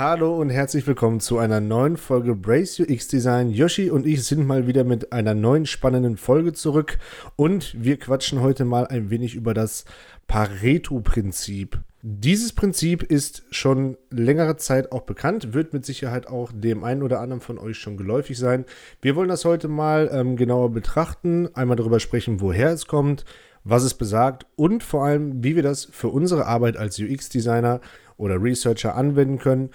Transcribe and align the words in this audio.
Hallo 0.00 0.34
und 0.34 0.48
herzlich 0.48 0.86
willkommen 0.86 1.20
zu 1.20 1.36
einer 1.36 1.60
neuen 1.60 1.98
Folge 1.98 2.34
Brace 2.34 2.80
UX 2.80 3.08
Design. 3.08 3.50
Yoshi 3.50 3.90
und 3.90 4.06
ich 4.06 4.24
sind 4.24 4.46
mal 4.46 4.66
wieder 4.66 4.82
mit 4.82 5.12
einer 5.12 5.34
neuen 5.34 5.66
spannenden 5.66 6.16
Folge 6.16 6.54
zurück 6.54 6.96
und 7.36 7.74
wir 7.84 7.98
quatschen 7.98 8.40
heute 8.40 8.64
mal 8.64 8.86
ein 8.86 9.10
wenig 9.10 9.34
über 9.34 9.52
das 9.52 9.84
Pareto-Prinzip. 10.26 11.80
Dieses 12.00 12.54
Prinzip 12.54 13.02
ist 13.02 13.42
schon 13.50 13.98
längere 14.08 14.56
Zeit 14.56 14.90
auch 14.90 15.02
bekannt, 15.02 15.52
wird 15.52 15.74
mit 15.74 15.84
Sicherheit 15.84 16.28
auch 16.28 16.50
dem 16.50 16.82
einen 16.82 17.02
oder 17.02 17.20
anderen 17.20 17.42
von 17.42 17.58
euch 17.58 17.76
schon 17.76 17.98
geläufig 17.98 18.38
sein. 18.38 18.64
Wir 19.02 19.16
wollen 19.16 19.28
das 19.28 19.44
heute 19.44 19.68
mal 19.68 20.08
ähm, 20.10 20.36
genauer 20.36 20.70
betrachten, 20.70 21.50
einmal 21.52 21.76
darüber 21.76 22.00
sprechen, 22.00 22.40
woher 22.40 22.70
es 22.70 22.86
kommt, 22.86 23.26
was 23.64 23.82
es 23.82 23.94
besagt 23.94 24.46
und 24.56 24.82
vor 24.82 25.04
allem, 25.04 25.42
wie 25.44 25.56
wir 25.56 25.62
das 25.62 25.84
für 25.84 26.08
unsere 26.08 26.46
Arbeit 26.46 26.76
als 26.76 26.98
UX-Designer 26.98 27.80
oder 28.16 28.42
Researcher 28.42 28.94
anwenden 28.94 29.38
können 29.38 29.70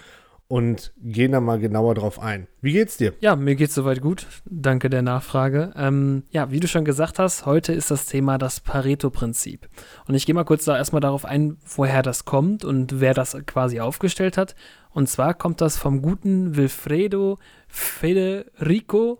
und 0.48 0.92
gehen 1.02 1.32
da 1.32 1.40
mal 1.40 1.58
genauer 1.58 1.94
drauf 1.94 2.20
ein. 2.20 2.46
Wie 2.60 2.72
geht's 2.72 2.96
dir? 2.96 3.14
Ja, 3.20 3.34
mir 3.34 3.56
geht's 3.56 3.74
soweit 3.74 4.00
gut. 4.00 4.26
Danke 4.44 4.88
der 4.88 5.02
Nachfrage. 5.02 5.72
Ähm, 5.76 6.22
ja, 6.30 6.50
wie 6.52 6.60
du 6.60 6.68
schon 6.68 6.84
gesagt 6.84 7.18
hast, 7.18 7.46
heute 7.46 7.72
ist 7.72 7.90
das 7.90 8.06
Thema 8.06 8.38
das 8.38 8.60
Pareto-Prinzip. 8.60 9.68
Und 10.06 10.14
ich 10.14 10.24
gehe 10.24 10.34
mal 10.34 10.44
kurz 10.44 10.64
da 10.64 10.76
erstmal 10.76 11.00
darauf 11.00 11.24
ein, 11.24 11.56
woher 11.64 12.02
das 12.02 12.24
kommt 12.24 12.64
und 12.64 13.00
wer 13.00 13.14
das 13.14 13.36
quasi 13.46 13.80
aufgestellt 13.80 14.36
hat. 14.38 14.54
Und 14.90 15.08
zwar 15.08 15.34
kommt 15.34 15.60
das 15.60 15.76
vom 15.76 16.00
guten 16.00 16.56
Wilfredo 16.56 17.38
Federico 17.66 19.18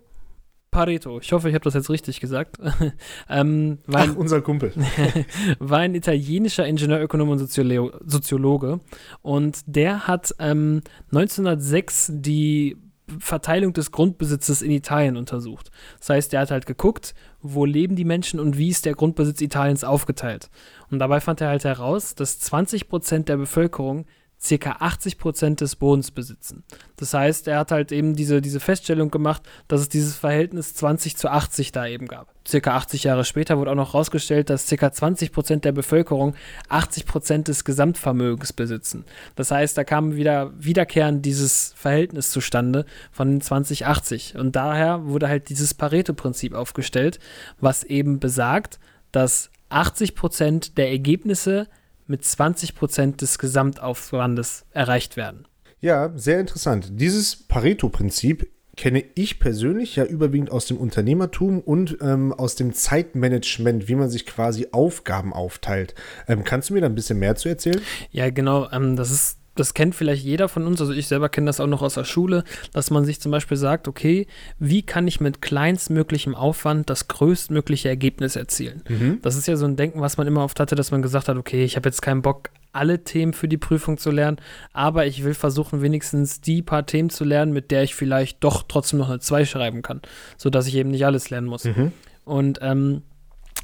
Pareto. 0.77 1.19
Ich 1.19 1.31
hoffe, 1.33 1.49
ich 1.49 1.55
habe 1.55 1.63
das 1.63 1.73
jetzt 1.73 1.89
richtig 1.89 2.19
gesagt. 2.19 2.57
ähm, 3.29 3.79
Ach, 3.91 4.01
ein, 4.01 4.15
unser 4.15 4.41
Kumpel. 4.41 4.73
war 5.59 5.79
ein 5.79 5.95
italienischer 5.95 6.67
Ingenieurökonom 6.67 7.29
und 7.29 7.39
Soziolo 7.39 7.93
Soziologe. 8.05 8.79
Und 9.23 9.61
der 9.65 10.05
hat 10.05 10.35
ähm, 10.37 10.83
1906 11.11 12.11
die 12.13 12.77
Verteilung 13.17 13.73
des 13.73 13.91
Grundbesitzes 13.91 14.61
in 14.61 14.69
Italien 14.69 15.17
untersucht. 15.17 15.71
Das 15.97 16.09
heißt, 16.09 16.33
er 16.35 16.41
hat 16.41 16.51
halt 16.51 16.67
geguckt, 16.67 17.15
wo 17.41 17.65
leben 17.65 17.95
die 17.95 18.05
Menschen 18.05 18.39
und 18.39 18.59
wie 18.59 18.69
ist 18.69 18.85
der 18.85 18.93
Grundbesitz 18.93 19.41
Italiens 19.41 19.83
aufgeteilt. 19.83 20.51
Und 20.91 20.99
dabei 20.99 21.21
fand 21.21 21.41
er 21.41 21.47
halt 21.47 21.63
heraus, 21.63 22.13
dass 22.13 22.39
20 22.39 22.87
Prozent 22.87 23.29
der 23.29 23.37
Bevölkerung 23.37 24.05
circa 24.39 24.77
80 24.79 25.17
Prozent 25.17 25.61
des 25.61 25.75
Bodens 25.75 26.11
besitzen. 26.11 26.63
Das 26.97 27.13
heißt, 27.13 27.47
er 27.47 27.59
hat 27.59 27.71
halt 27.71 27.91
eben 27.91 28.15
diese, 28.15 28.41
diese 28.41 28.59
Feststellung 28.59 29.09
gemacht, 29.09 29.41
dass 29.67 29.81
es 29.81 29.89
dieses 29.89 30.15
Verhältnis 30.15 30.75
20 30.75 31.17
zu 31.17 31.29
80 31.29 31.71
da 31.71 31.87
eben 31.87 32.07
gab. 32.07 32.33
Circa 32.47 32.75
80 32.75 33.03
Jahre 33.03 33.25
später 33.25 33.57
wurde 33.57 33.71
auch 33.71 33.75
noch 33.75 33.93
herausgestellt, 33.93 34.49
dass 34.49 34.67
circa 34.67 34.91
20 34.91 35.31
Prozent 35.31 35.65
der 35.65 35.71
Bevölkerung 35.71 36.35
80 36.69 37.05
Prozent 37.05 37.47
des 37.47 37.65
Gesamtvermögens 37.65 38.53
besitzen. 38.53 39.05
Das 39.35 39.51
heißt, 39.51 39.77
da 39.77 39.83
kam 39.83 40.15
wieder 40.15 40.53
wiederkehrend 40.57 41.25
dieses 41.25 41.73
Verhältnis 41.75 42.31
zustande 42.31 42.85
von 43.11 43.29
den 43.29 43.41
2080. 43.41 44.37
Und 44.37 44.55
daher 44.55 45.05
wurde 45.05 45.27
halt 45.27 45.49
dieses 45.49 45.73
Pareto-Prinzip 45.73 46.53
aufgestellt, 46.53 47.19
was 47.59 47.83
eben 47.83 48.19
besagt, 48.19 48.79
dass 49.11 49.49
80 49.69 50.15
Prozent 50.15 50.77
der 50.77 50.91
Ergebnisse 50.91 51.67
mit 52.07 52.25
20 52.25 52.75
Prozent 52.75 53.21
des 53.21 53.39
Gesamtaufwandes 53.39 54.65
erreicht 54.71 55.17
werden. 55.17 55.47
Ja, 55.79 56.11
sehr 56.15 56.39
interessant. 56.39 56.89
Dieses 56.91 57.35
Pareto-Prinzip 57.47 58.47
kenne 58.77 59.03
ich 59.15 59.39
persönlich 59.39 59.95
ja 59.95 60.05
überwiegend 60.05 60.51
aus 60.51 60.67
dem 60.67 60.77
Unternehmertum 60.77 61.59
und 61.59 61.97
ähm, 62.01 62.31
aus 62.31 62.55
dem 62.55 62.73
Zeitmanagement, 62.73 63.87
wie 63.87 63.95
man 63.95 64.09
sich 64.09 64.25
quasi 64.25 64.67
Aufgaben 64.71 65.33
aufteilt. 65.33 65.95
Ähm, 66.27 66.43
kannst 66.43 66.69
du 66.69 66.75
mir 66.75 66.81
da 66.81 66.85
ein 66.85 66.95
bisschen 66.95 67.19
mehr 67.19 67.35
zu 67.35 67.49
erzählen? 67.49 67.81
Ja, 68.11 68.29
genau. 68.29 68.69
Ähm, 68.71 68.95
das 68.95 69.11
ist 69.11 69.39
das 69.59 69.73
kennt 69.73 69.95
vielleicht 69.95 70.23
jeder 70.23 70.47
von 70.49 70.65
uns, 70.65 70.79
also 70.79 70.93
ich 70.93 71.07
selber 71.07 71.29
kenne 71.29 71.47
das 71.47 71.59
auch 71.59 71.67
noch 71.67 71.81
aus 71.81 71.95
der 71.95 72.05
Schule, 72.05 72.43
dass 72.73 72.89
man 72.91 73.05
sich 73.05 73.19
zum 73.19 73.31
Beispiel 73.31 73.57
sagt, 73.57 73.87
okay, 73.87 74.27
wie 74.59 74.81
kann 74.81 75.07
ich 75.07 75.19
mit 75.19 75.41
kleinstmöglichem 75.41 76.35
Aufwand 76.35 76.89
das 76.89 77.07
größtmögliche 77.07 77.89
Ergebnis 77.89 78.35
erzielen? 78.35 78.83
Mhm. 78.87 79.19
Das 79.21 79.35
ist 79.35 79.47
ja 79.47 79.55
so 79.55 79.65
ein 79.65 79.75
Denken, 79.75 80.01
was 80.01 80.17
man 80.17 80.27
immer 80.27 80.43
oft 80.43 80.59
hatte, 80.59 80.75
dass 80.75 80.91
man 80.91 81.01
gesagt 81.01 81.27
hat, 81.27 81.37
okay, 81.37 81.63
ich 81.63 81.75
habe 81.75 81.89
jetzt 81.89 82.01
keinen 82.01 82.21
Bock, 82.21 82.49
alle 82.73 83.03
Themen 83.03 83.33
für 83.33 83.47
die 83.47 83.57
Prüfung 83.57 83.97
zu 83.97 84.11
lernen, 84.11 84.37
aber 84.71 85.05
ich 85.05 85.23
will 85.23 85.33
versuchen, 85.33 85.81
wenigstens 85.81 86.41
die 86.41 86.61
paar 86.61 86.85
Themen 86.85 87.09
zu 87.09 87.23
lernen, 87.23 87.51
mit 87.51 87.71
der 87.71 87.83
ich 87.83 87.95
vielleicht 87.95 88.43
doch 88.43 88.63
trotzdem 88.67 88.99
noch 88.99 89.09
eine 89.09 89.19
2 89.19 89.45
schreiben 89.45 89.81
kann, 89.81 90.01
sodass 90.37 90.67
ich 90.67 90.75
eben 90.75 90.91
nicht 90.91 91.05
alles 91.05 91.29
lernen 91.29 91.47
muss. 91.47 91.65
Mhm. 91.65 91.91
Und 92.23 92.59
ähm, 92.61 93.01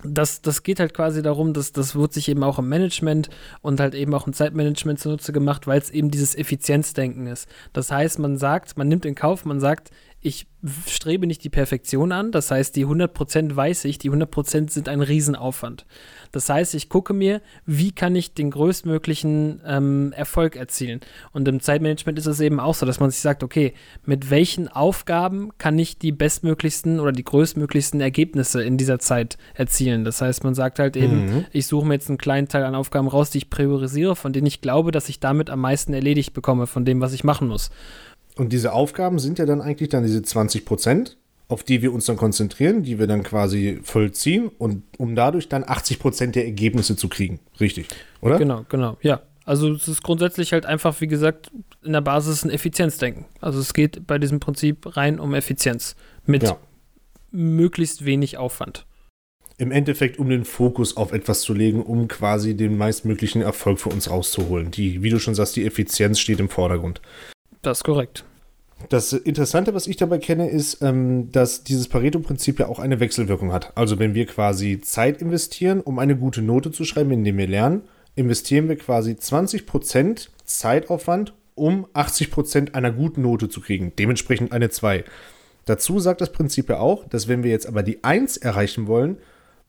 das, 0.04 0.42
das 0.42 0.64
geht 0.64 0.80
halt 0.80 0.94
quasi 0.94 1.22
darum, 1.22 1.54
dass 1.54 1.72
das 1.72 1.96
wird 1.96 2.14
sich 2.14 2.30
eben 2.30 2.44
auch 2.44 2.60
im 2.60 2.70
Management 2.70 3.30
und 3.62 3.80
halt 3.80 3.96
eben 3.96 4.14
auch 4.14 4.28
im 4.28 4.34
Zeitmanagement 4.34 5.00
zunutze 5.00 5.34
gemacht, 5.34 5.68
weil 5.68 5.80
es 5.80 5.90
eben 5.90 6.12
dieses 6.12 6.36
Effizienzdenken 6.36 7.28
ist. 7.28 7.48
Das 7.74 7.92
heißt, 7.92 8.20
man 8.20 8.38
sagt, 8.38 8.78
man 8.78 8.88
nimmt 8.88 9.06
in 9.06 9.16
Kauf, 9.16 9.46
man 9.46 9.60
sagt, 9.60 9.92
ich 10.24 10.48
strebe 10.88 11.28
nicht 11.28 11.44
die 11.44 11.50
Perfektion 11.50 12.14
an, 12.14 12.32
das 12.32 12.50
heißt, 12.50 12.78
die 12.78 12.86
100% 12.86 13.54
weiß 13.56 13.84
ich, 13.84 13.98
die 13.98 14.10
100% 14.10 14.72
sind 14.72 14.88
ein 14.88 15.02
Riesenaufwand. 15.02 15.86
Das 16.32 16.48
heißt, 16.48 16.74
ich 16.76 16.88
gucke 16.88 17.14
mir, 17.14 17.42
wie 17.66 17.92
kann 17.92 18.16
ich 18.16 18.34
den 18.34 18.50
größtmöglichen 18.50 19.62
ähm, 19.66 20.14
Erfolg 20.16 20.56
erzielen. 20.56 21.02
Und 21.34 21.48
im 21.50 21.60
Zeitmanagement 21.60 22.18
ist 22.18 22.26
es 22.26 22.40
eben 22.40 22.62
auch 22.62 22.74
so, 22.74 22.86
dass 22.86 23.02
man 23.02 23.12
sich 23.12 23.20
sagt, 23.20 23.44
okay, 23.44 23.74
mit 24.06 24.30
welchen 24.30 24.70
Aufgaben 24.70 25.52
kann 25.58 25.78
ich 25.78 26.00
die 26.00 26.14
bestmöglichsten 26.14 27.02
oder 27.02 27.12
die 27.12 27.26
größtmöglichsten 27.26 28.00
Ergebnisse 28.00 28.64
in 28.64 28.78
dieser 28.78 29.00
Zeit 29.00 29.38
erzielen. 29.54 30.06
Das 30.06 30.22
heißt, 30.22 30.46
man 30.46 30.56
sagt 30.56 30.80
halt 30.80 30.96
eben, 30.96 31.26
mhm. 31.26 31.46
ich 31.52 31.68
suche 31.68 31.86
mir 31.86 31.96
jetzt 31.96 32.10
einen 32.10 32.18
kleinen 32.18 32.48
Teil 32.48 32.64
an 32.64 32.76
Aufgaben 32.76 33.10
raus, 33.10 33.30
die 33.30 33.40
ich 33.40 33.50
priorisiere, 33.50 34.16
von 34.16 34.32
denen 34.32 34.48
ich 34.48 34.62
glaube, 34.62 34.92
dass 34.92 35.10
ich 35.10 35.20
damit 35.20 35.50
am 35.50 35.60
meisten 35.60 35.94
erledigt 35.94 36.34
bekomme, 36.34 36.66
von 36.66 36.86
dem, 36.86 37.02
was 37.02 37.12
ich 37.12 37.26
machen 37.26 37.50
muss. 37.50 37.70
Und 38.36 38.52
diese 38.52 38.74
Aufgaben 38.74 39.20
sind 39.20 39.40
ja 39.40 39.46
dann 39.46 39.62
eigentlich 39.62 39.90
dann 39.90 40.04
diese 40.04 40.22
20 40.22 40.66
Prozent, 40.66 41.18
auf 41.48 41.64
die 41.64 41.82
wir 41.82 41.94
uns 41.94 42.06
dann 42.06 42.18
konzentrieren, 42.18 42.84
die 42.84 42.98
wir 42.98 43.08
dann 43.08 43.24
quasi 43.24 43.80
vollziehen 43.84 44.50
und 44.58 44.84
um 44.98 45.16
dadurch 45.16 45.50
dann 45.50 45.64
80 45.64 46.00
Prozent 46.00 46.36
der 46.36 46.46
Ergebnisse 46.46 46.96
zu 46.96 47.10
kriegen. 47.10 47.40
Richtig, 47.60 47.88
oder? 48.22 48.38
Genau, 48.38 48.66
genau, 48.70 48.98
ja. 49.02 49.22
Also 49.46 49.74
es 49.74 49.88
ist 49.88 50.04
grundsätzlich 50.04 50.54
halt 50.54 50.66
einfach, 50.66 51.02
wie 51.02 51.08
gesagt, 51.08 51.52
in 51.84 51.92
der 51.92 52.02
Basis 52.02 52.46
ein 52.46 52.50
Effizienzdenken. 52.50 53.26
Also 53.42 53.60
es 53.60 53.74
geht 53.74 54.08
bei 54.08 54.18
diesem 54.18 54.40
Prinzip 54.40 54.96
rein 54.96 55.20
um 55.20 55.34
Effizienz 55.34 55.96
mit 56.26 56.44
ja. 56.44 56.58
möglichst 57.32 58.06
wenig 58.06 58.38
Aufwand. 58.38 58.86
Im 59.58 59.72
Endeffekt, 59.72 60.18
um 60.18 60.30
den 60.30 60.46
Fokus 60.46 60.98
auf 60.98 61.12
etwas 61.12 61.42
zu 61.42 61.54
legen, 61.54 61.84
um 61.84 62.08
quasi 62.08 62.56
den 62.56 62.78
meistmöglichen 62.78 63.42
Erfolg 63.42 63.80
für 63.80 63.90
uns 63.90 64.10
rauszuholen. 64.10 64.72
Die, 64.72 65.04
wie 65.04 65.10
du 65.10 65.20
schon 65.20 65.36
sagst, 65.36 65.56
die 65.56 65.66
Effizienz 65.66 66.20
steht 66.20 66.40
im 66.40 66.50
Vordergrund. 66.50 67.02
Das 67.64 67.80
ist 67.80 67.84
korrekt. 67.84 68.24
Das 68.90 69.14
Interessante, 69.14 69.74
was 69.74 69.88
ich 69.88 69.96
dabei 69.96 70.18
kenne, 70.18 70.50
ist, 70.50 70.82
ähm, 70.82 71.32
dass 71.32 71.64
dieses 71.64 71.88
Pareto-Prinzip 71.88 72.60
ja 72.60 72.68
auch 72.68 72.80
eine 72.80 73.00
Wechselwirkung 73.00 73.54
hat. 73.54 73.72
Also 73.76 73.98
wenn 73.98 74.14
wir 74.14 74.26
quasi 74.26 74.82
Zeit 74.82 75.22
investieren, 75.22 75.80
um 75.80 76.00
eine 76.00 76.18
gute 76.18 76.42
Note 76.42 76.72
zu 76.72 76.84
schreiben, 76.84 77.12
indem 77.12 77.38
wir 77.38 77.48
lernen, 77.48 77.84
investieren 78.16 78.68
wir 78.68 78.76
quasi 78.76 79.14
20% 79.14 80.28
Zeitaufwand, 80.44 81.34
um 81.56 81.86
80% 81.94 82.74
einer 82.74 82.92
guten 82.92 83.22
Note 83.22 83.48
zu 83.48 83.62
kriegen. 83.62 83.94
Dementsprechend 83.98 84.52
eine 84.52 84.70
2. 84.70 85.06
Dazu 85.66 86.00
sagt 86.00 86.20
das 86.20 86.34
Prinzip 86.34 86.70
ja 86.70 86.80
auch, 86.80 87.08
dass 87.08 87.30
wenn 87.30 87.44
wir 87.44 87.52
jetzt 87.52 87.68
aber 87.68 87.84
die 87.84 88.04
1 88.04 88.38
erreichen 88.38 88.88
wollen, 88.88 89.18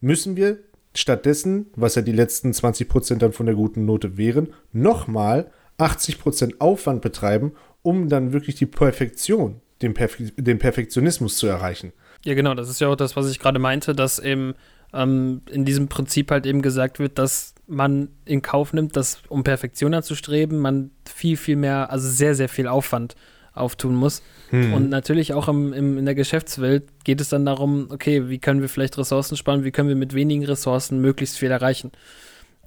müssen 0.01 0.37
wir 0.37 0.59
stattdessen, 0.93 1.67
was 1.77 1.95
ja 1.95 2.03
die 2.03 2.13
letzten 2.13 2.51
20% 2.51 3.17
dann 3.17 3.33
von 3.33 3.47
der 3.47 3.55
guten 3.55 3.85
Note 3.85 4.17
wären, 4.17 4.53
nochmal 4.73 5.51
80% 5.79 6.61
Aufwand 6.61 7.01
betreiben, 7.01 7.53
um 7.85 8.09
dann 8.09 8.33
wirklich 8.33 8.57
die 8.57 8.67
Perfektion, 8.67 9.61
den, 9.83 9.95
Perfe 9.95 10.33
den 10.37 10.59
Perfektionismus 10.59 11.37
zu 11.37 11.47
erreichen. 11.47 11.93
Ja, 12.25 12.35
genau, 12.35 12.55
das 12.55 12.69
ist 12.69 12.81
ja 12.81 12.89
auch 12.89 12.97
das, 12.97 13.15
was 13.15 13.31
ich 13.31 13.39
gerade 13.39 13.61
meinte, 13.61 13.95
dass 13.95 14.19
eben 14.19 14.55
ähm, 14.93 15.43
in 15.51 15.65
diesem 15.65 15.89
Prinzip 15.89 16.31
halt 16.31 16.47
eben 16.47 16.63
gesagt 16.63 16.99
wird, 16.99 17.19
dass 17.19 17.55
man 17.67 18.09
in 18.25 18.43
Kauf 18.43 18.73
nimmt, 18.73 18.97
dass 18.97 19.23
um 19.29 19.45
Perfektion 19.45 19.95
anzustreben, 19.95 20.59
man 20.59 20.91
viel, 21.07 21.37
viel 21.37 21.57
mehr, 21.57 21.91
also 21.91 22.09
sehr, 22.09 22.35
sehr 22.35 22.49
viel 22.49 22.67
Aufwand 22.67 23.15
auftun 23.53 23.95
muss. 23.95 24.23
Hm. 24.49 24.73
Und 24.73 24.89
natürlich 24.89 25.35
auch 25.35 25.49
im, 25.49 25.75
im, 25.75 25.99
in 25.99 26.07
der 26.07 26.15
Geschäftswelt 26.15 26.85
geht 27.05 27.21
es 27.21 27.29
dann 27.29 27.45
darum, 27.45 27.89
okay, 27.91 28.29
wie 28.29 28.39
können 28.39 28.63
wir 28.63 28.71
vielleicht 28.71 28.97
Ressourcen 28.97 29.37
sparen, 29.37 29.63
wie 29.63 29.71
können 29.71 29.89
wir 29.89 29.97
mit 29.97 30.15
wenigen 30.15 30.45
Ressourcen 30.45 31.01
möglichst 31.01 31.39
viel 31.39 31.51
erreichen. 31.51 31.93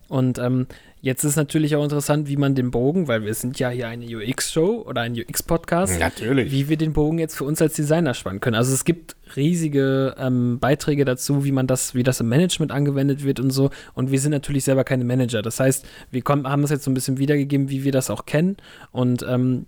Und 0.10 0.40
ähm, 0.40 0.68
jetzt 1.02 1.24
ist 1.24 1.36
natürlich 1.36 1.76
auch 1.76 1.84
interessant, 1.84 2.28
wie 2.28 2.38
man 2.38 2.56
den 2.56 2.72
Bogen, 2.72 3.08
weil 3.08 3.26
wir 3.26 3.34
sind 3.34 3.60
ja 3.60 3.70
hier 3.70 3.88
eine 3.88 4.06
UX-Show 4.06 4.86
oder 4.88 5.02
ein 5.02 5.14
UX-Podcast, 5.14 6.00
natürlich. 6.00 6.52
wie 6.52 6.70
wir 6.70 6.78
den 6.78 6.94
Bogen 6.94 7.20
jetzt 7.20 7.36
für 7.36 7.44
uns 7.44 7.62
als 7.62 7.74
Designer 7.74 8.14
spannen 8.14 8.40
können. 8.40 8.56
Also 8.56 8.74
es 8.74 8.86
gibt 8.86 9.16
riesige 9.36 10.16
ähm, 10.18 10.60
Beiträge 10.60 11.04
dazu, 11.04 11.44
wie 11.44 11.52
man 11.52 11.68
das, 11.68 11.94
wie 11.94 12.04
das 12.04 12.20
im 12.22 12.30
Management 12.30 12.72
angewendet 12.72 13.24
wird 13.24 13.40
und 13.40 13.52
so. 13.52 13.70
Und 13.94 14.12
wir 14.12 14.20
sind 14.20 14.32
natürlich 14.32 14.64
selber 14.64 14.84
keine 14.84 15.04
Manager. 15.04 15.42
Das 15.42 15.60
heißt, 15.60 15.86
wir 16.12 16.22
kommen, 16.22 16.48
haben 16.48 16.62
das 16.62 16.72
jetzt 16.72 16.84
so 16.86 16.92
ein 16.92 16.94
bisschen 16.94 17.18
wiedergegeben, 17.18 17.70
wie 17.70 17.84
wir 17.84 17.92
das 17.92 18.10
auch 18.10 18.26
kennen 18.26 18.58
und 18.92 19.26
ähm, 19.28 19.66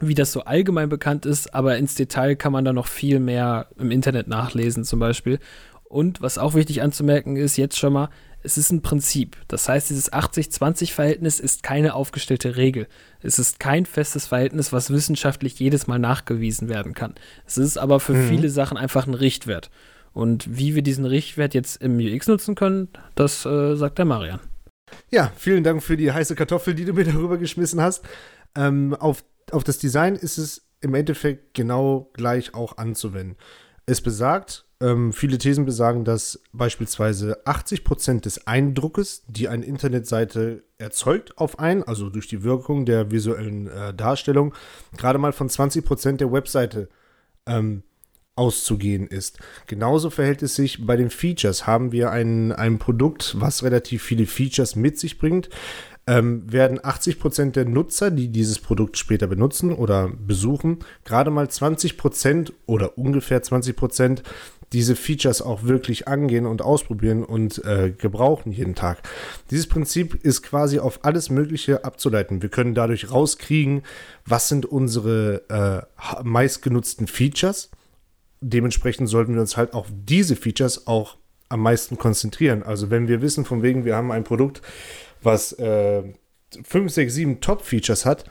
wie 0.00 0.14
das 0.14 0.32
so 0.32 0.42
allgemein 0.42 0.88
bekannt 0.88 1.26
ist, 1.26 1.54
aber 1.54 1.76
ins 1.76 1.94
Detail 1.94 2.36
kann 2.36 2.52
man 2.52 2.64
da 2.64 2.72
noch 2.72 2.86
viel 2.86 3.18
mehr 3.18 3.66
im 3.78 3.90
Internet 3.90 4.28
nachlesen, 4.28 4.84
zum 4.84 5.00
Beispiel. 5.00 5.40
Und 5.84 6.20
was 6.20 6.38
auch 6.38 6.54
wichtig 6.54 6.82
anzumerken 6.82 7.36
ist, 7.36 7.56
jetzt 7.56 7.78
schon 7.78 7.94
mal, 7.94 8.10
es 8.42 8.56
ist 8.56 8.70
ein 8.70 8.82
Prinzip. 8.82 9.36
Das 9.48 9.68
heißt, 9.68 9.90
dieses 9.90 10.12
80-20-Verhältnis 10.12 11.40
ist 11.40 11.62
keine 11.62 11.94
aufgestellte 11.94 12.56
Regel. 12.56 12.86
Es 13.20 13.38
ist 13.38 13.58
kein 13.58 13.84
festes 13.84 14.26
Verhältnis, 14.26 14.72
was 14.72 14.90
wissenschaftlich 14.90 15.58
jedes 15.58 15.86
Mal 15.86 15.98
nachgewiesen 15.98 16.68
werden 16.68 16.94
kann. 16.94 17.14
Es 17.46 17.58
ist 17.58 17.78
aber 17.78 18.00
für 18.00 18.14
mhm. 18.14 18.28
viele 18.28 18.48
Sachen 18.48 18.76
einfach 18.76 19.06
ein 19.06 19.14
Richtwert. 19.14 19.70
Und 20.12 20.56
wie 20.56 20.74
wir 20.74 20.82
diesen 20.82 21.04
Richtwert 21.04 21.54
jetzt 21.54 21.82
im 21.82 21.98
UX 21.98 22.28
nutzen 22.28 22.54
können, 22.54 22.88
das 23.14 23.44
äh, 23.44 23.76
sagt 23.76 23.98
der 23.98 24.04
Marian. 24.04 24.40
Ja, 25.10 25.32
vielen 25.36 25.64
Dank 25.64 25.82
für 25.82 25.96
die 25.96 26.12
heiße 26.12 26.34
Kartoffel, 26.34 26.74
die 26.74 26.84
du 26.84 26.92
mir 26.92 27.04
darüber 27.12 27.38
geschmissen 27.38 27.80
hast. 27.80 28.04
Ähm, 28.54 28.94
auf, 28.94 29.24
auf 29.50 29.64
das 29.64 29.78
Design 29.78 30.14
ist 30.14 30.38
es 30.38 30.66
im 30.80 30.94
Endeffekt 30.94 31.54
genau 31.54 32.10
gleich 32.14 32.54
auch 32.54 32.78
anzuwenden. 32.78 33.36
Es 33.86 34.00
besagt, 34.00 34.67
ähm, 34.80 35.12
viele 35.12 35.38
Thesen 35.38 35.64
besagen, 35.64 36.04
dass 36.04 36.40
beispielsweise 36.52 37.44
80% 37.44 38.20
des 38.20 38.46
Eindruckes, 38.46 39.24
die 39.26 39.48
eine 39.48 39.64
Internetseite 39.64 40.62
erzeugt 40.78 41.36
auf 41.36 41.58
einen, 41.58 41.82
also 41.82 42.10
durch 42.10 42.28
die 42.28 42.44
Wirkung 42.44 42.86
der 42.86 43.10
visuellen 43.10 43.66
äh, 43.66 43.92
Darstellung, 43.92 44.54
gerade 44.96 45.18
mal 45.18 45.32
von 45.32 45.48
20% 45.48 46.18
der 46.18 46.32
Webseite 46.32 46.88
ähm, 47.46 47.82
auszugehen 48.36 49.08
ist. 49.08 49.38
Genauso 49.66 50.10
verhält 50.10 50.42
es 50.44 50.54
sich 50.54 50.86
bei 50.86 50.96
den 50.96 51.10
Features. 51.10 51.66
Haben 51.66 51.90
wir 51.90 52.12
ein, 52.12 52.52
ein 52.52 52.78
Produkt, 52.78 53.34
was 53.38 53.64
relativ 53.64 54.04
viele 54.04 54.26
Features 54.26 54.76
mit 54.76 54.96
sich 54.96 55.18
bringt, 55.18 55.48
ähm, 56.08 56.50
werden 56.50 56.80
80% 56.80 57.52
der 57.52 57.66
Nutzer, 57.66 58.10
die 58.10 58.28
dieses 58.28 58.58
Produkt 58.58 58.96
später 58.96 59.26
benutzen 59.26 59.72
oder 59.72 60.08
besuchen, 60.08 60.78
gerade 61.04 61.30
mal 61.30 61.46
20% 61.46 62.50
oder 62.64 62.96
ungefähr 62.96 63.42
20% 63.42 64.22
diese 64.72 64.96
Features 64.96 65.42
auch 65.42 65.64
wirklich 65.64 66.08
angehen 66.08 66.46
und 66.46 66.62
ausprobieren 66.62 67.24
und 67.24 67.62
äh, 67.64 67.90
gebrauchen 67.90 68.52
jeden 68.52 68.74
Tag. 68.74 69.02
Dieses 69.50 69.66
Prinzip 69.66 70.14
ist 70.24 70.42
quasi 70.42 70.78
auf 70.78 71.04
alles 71.04 71.30
Mögliche 71.30 71.84
abzuleiten. 71.84 72.42
Wir 72.42 72.48
können 72.48 72.74
dadurch 72.74 73.10
rauskriegen, 73.10 73.82
was 74.24 74.48
sind 74.48 74.64
unsere 74.66 75.42
äh, 75.48 76.22
meistgenutzten 76.22 77.06
Features. 77.06 77.70
Dementsprechend 78.40 79.08
sollten 79.08 79.34
wir 79.34 79.40
uns 79.42 79.56
halt 79.56 79.74
auf 79.74 79.86
diese 79.90 80.36
Features 80.36 80.86
auch 80.86 81.16
am 81.48 81.60
meisten 81.60 81.98
konzentrieren. 81.98 82.62
Also 82.62 82.90
wenn 82.90 83.08
wir 83.08 83.22
wissen, 83.22 83.44
von 83.44 83.62
wegen, 83.62 83.84
wir 83.84 83.96
haben 83.96 84.12
ein 84.12 84.24
Produkt, 84.24 84.62
was 85.22 85.52
äh, 85.52 86.02
5, 86.62 86.92
6, 86.92 87.14
7 87.14 87.40
Top-Features 87.40 88.06
hat, 88.06 88.24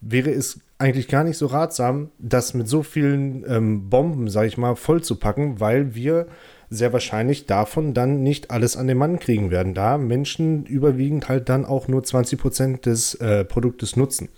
wäre 0.00 0.30
es 0.30 0.60
eigentlich 0.78 1.06
gar 1.06 1.22
nicht 1.22 1.38
so 1.38 1.46
ratsam, 1.46 2.10
das 2.18 2.54
mit 2.54 2.68
so 2.68 2.82
vielen 2.82 3.44
ähm, 3.48 3.88
Bomben, 3.88 4.28
sag 4.28 4.46
ich 4.46 4.58
mal, 4.58 4.74
vollzupacken, 4.74 5.60
weil 5.60 5.94
wir 5.94 6.26
sehr 6.70 6.92
wahrscheinlich 6.92 7.46
davon 7.46 7.94
dann 7.94 8.22
nicht 8.22 8.50
alles 8.50 8.76
an 8.76 8.88
den 8.88 8.98
Mann 8.98 9.18
kriegen 9.20 9.50
werden, 9.50 9.74
da 9.74 9.98
Menschen 9.98 10.64
überwiegend 10.64 11.28
halt 11.28 11.48
dann 11.48 11.64
auch 11.64 11.86
nur 11.86 12.02
20 12.02 12.38
Prozent 12.40 12.86
des 12.86 13.14
äh, 13.14 13.44
Produktes 13.44 13.94
nutzen. 13.94 14.28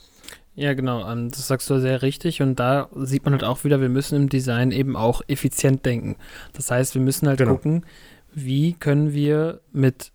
Ja, 0.56 0.74
genau, 0.74 1.10
ähm, 1.10 1.30
das 1.30 1.48
sagst 1.48 1.68
du 1.70 1.80
sehr 1.80 2.02
richtig 2.02 2.42
und 2.42 2.60
da 2.60 2.88
sieht 2.94 3.24
man 3.24 3.32
halt 3.32 3.44
auch 3.44 3.64
wieder, 3.64 3.80
wir 3.80 3.88
müssen 3.88 4.16
im 4.16 4.28
Design 4.28 4.70
eben 4.70 4.96
auch 4.96 5.22
effizient 5.26 5.86
denken. 5.86 6.16
Das 6.52 6.70
heißt, 6.70 6.94
wir 6.94 7.02
müssen 7.02 7.26
halt 7.26 7.38
genau. 7.38 7.52
gucken, 7.52 7.84
wie 8.34 8.74
können 8.74 9.14
wir 9.14 9.60
mit 9.72 10.12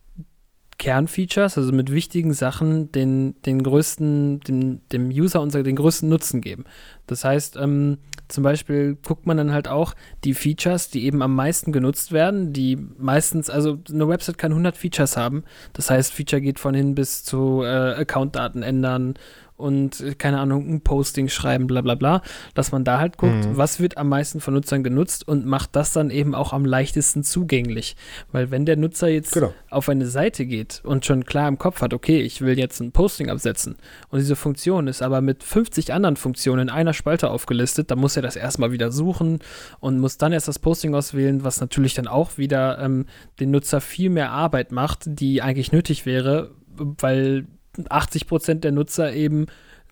Kernfeatures, 0.79 1.57
also 1.57 1.71
mit 1.71 1.91
wichtigen 1.91 2.33
Sachen, 2.33 2.91
den, 2.91 3.35
den 3.45 3.61
größten, 3.61 4.39
dem, 4.39 4.81
dem 4.91 5.09
User 5.09 5.41
unser, 5.41 5.61
den 5.61 5.75
größten 5.75 6.09
Nutzen 6.09 6.41
geben. 6.41 6.63
Das 7.05 7.23
heißt, 7.23 7.57
ähm, 7.57 7.99
zum 8.29 8.43
Beispiel 8.43 8.97
guckt 9.05 9.27
man 9.27 9.37
dann 9.37 9.51
halt 9.51 9.67
auch 9.67 9.93
die 10.23 10.33
Features, 10.33 10.89
die 10.89 11.05
eben 11.05 11.21
am 11.21 11.35
meisten 11.35 11.71
genutzt 11.71 12.11
werden, 12.11 12.53
die 12.53 12.77
meistens, 12.97 13.49
also 13.49 13.77
eine 13.91 14.07
Website 14.07 14.37
kann 14.37 14.51
100 14.51 14.77
Features 14.77 15.17
haben. 15.17 15.43
Das 15.73 15.89
heißt, 15.89 16.13
Feature 16.13 16.41
geht 16.41 16.59
von 16.59 16.73
hin 16.73 16.95
bis 16.95 17.23
zu 17.23 17.61
äh, 17.63 17.67
Accountdaten 17.67 18.63
ändern 18.63 19.15
und, 19.59 19.99
äh, 20.01 20.15
keine 20.15 20.39
Ahnung, 20.39 20.67
ein 20.67 20.81
Posting 20.81 21.27
schreiben, 21.27 21.67
bla 21.67 21.81
bla 21.81 21.95
bla, 21.95 22.21
dass 22.53 22.71
man 22.71 22.83
da 22.83 22.99
halt 22.99 23.17
guckt, 23.17 23.45
mhm. 23.45 23.57
was 23.57 23.79
wird 23.79 23.97
am 23.97 24.09
meisten 24.09 24.39
von 24.39 24.53
Nutzern 24.53 24.83
genutzt 24.83 25.27
und 25.27 25.45
macht 25.45 25.75
das 25.75 25.93
dann 25.93 26.09
eben 26.09 26.33
auch 26.33 26.53
am 26.53 26.65
leichtesten 26.65 27.23
zugänglich. 27.23 27.95
Weil 28.31 28.51
wenn 28.51 28.65
der 28.65 28.77
Nutzer 28.77 29.09
jetzt 29.09 29.33
genau. 29.33 29.53
auf 29.69 29.89
eine 29.89 30.07
Seite 30.07 30.45
geht 30.45 30.81
und 30.83 31.05
schon 31.05 31.25
klar 31.25 31.47
im 31.47 31.57
Kopf 31.57 31.81
hat, 31.81 31.93
okay, 31.93 32.21
ich 32.21 32.41
will 32.41 32.57
jetzt 32.57 32.79
ein 32.79 32.91
Posting 32.91 33.29
absetzen 33.29 33.75
und 34.09 34.19
diese 34.19 34.35
Funktion 34.35 34.87
ist 34.87 35.01
aber 35.01 35.21
mit 35.21 35.43
50 35.43 35.93
anderen 35.93 36.15
Funktionen 36.15 36.63
in 36.63 36.69
einer 36.69 36.93
Spalte 36.93 37.29
aufgelistet, 37.29 37.91
dann 37.91 37.99
muss 37.99 38.15
er 38.15 38.21
das 38.21 38.35
erstmal 38.35 38.71
wieder 38.71 38.91
suchen 38.91 39.39
und 39.79 39.99
muss 39.99 40.17
dann 40.17 40.31
erst 40.31 40.47
das 40.47 40.59
Posting 40.59 40.95
auswählen, 40.95 41.43
was 41.43 41.59
natürlich 41.59 41.93
dann 41.93 42.07
auch 42.07 42.37
wieder 42.37 42.79
ähm, 42.79 43.05
den 43.39 43.51
Nutzer 43.51 43.81
viel 43.81 44.09
mehr 44.09 44.31
Arbeit 44.31 44.71
macht, 44.71 45.03
die 45.05 45.41
eigentlich 45.41 45.71
nötig 45.71 46.05
wäre, 46.05 46.51
weil 46.77 47.45
80 47.89 48.27
Prozent 48.27 48.63
der 48.63 48.71
Nutzer 48.71 49.13
eben 49.13 49.47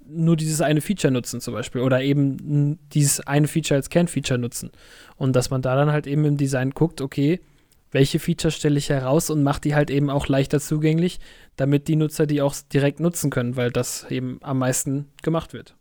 nur 0.09 0.37
dieses 0.37 0.61
eine 0.61 0.81
Feature 0.81 1.11
nutzen 1.11 1.41
zum 1.41 1.53
Beispiel 1.53 1.81
oder 1.81 2.01
eben 2.01 2.79
dieses 2.93 3.19
eine 3.21 3.47
Feature 3.47 3.77
als 3.77 3.89
Kernfeature 3.89 4.39
nutzen. 4.39 4.71
Und 5.17 5.35
dass 5.35 5.49
man 5.49 5.61
da 5.61 5.75
dann 5.75 5.91
halt 5.91 6.07
eben 6.07 6.23
im 6.25 6.37
Design 6.37 6.71
guckt, 6.71 7.01
okay, 7.01 7.41
welche 7.91 8.19
Features 8.19 8.55
stelle 8.55 8.77
ich 8.77 8.89
heraus 8.89 9.29
und 9.29 9.43
mache 9.43 9.61
die 9.61 9.75
halt 9.75 9.89
eben 9.89 10.09
auch 10.09 10.27
leichter 10.27 10.59
zugänglich, 10.59 11.19
damit 11.55 11.87
die 11.87 11.95
Nutzer 11.95 12.25
die 12.25 12.41
auch 12.41 12.55
direkt 12.73 12.99
nutzen 12.99 13.29
können, 13.29 13.55
weil 13.55 13.71
das 13.71 14.05
eben 14.09 14.39
am 14.41 14.59
meisten 14.59 15.07
gemacht 15.23 15.53
wird. 15.53 15.75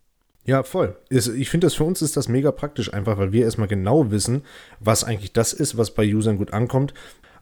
Ja, 0.45 0.63
voll. 0.63 0.95
Ich 1.09 1.49
finde, 1.49 1.67
das 1.67 1.73
für 1.73 1.83
uns 1.83 2.01
ist 2.01 2.15
das 2.15 2.29
mega 2.29 2.51
praktisch 2.51 2.93
einfach, 2.93 3.17
weil 3.17 3.33
wir 3.33 3.43
erstmal 3.43 3.67
genau 3.67 4.11
wissen, 4.11 4.43
was 4.79 5.03
eigentlich 5.03 5.33
das 5.33 5.51
ist, 5.51 5.77
was 5.77 5.93
bei 5.93 6.05
Usern 6.05 6.37
gut 6.37 6.53
ankommt. 6.53 6.93